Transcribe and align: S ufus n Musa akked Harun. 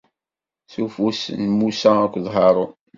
S 0.71 0.73
ufus 0.85 1.21
n 1.41 1.43
Musa 1.59 1.91
akked 2.03 2.25
Harun. 2.35 2.71